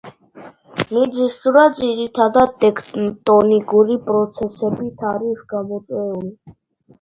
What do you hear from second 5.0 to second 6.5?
არის გამოწვეული.